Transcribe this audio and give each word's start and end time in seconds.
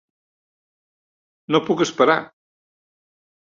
No 1.57 1.63
puc 1.69 1.87
esperar! 1.87 2.19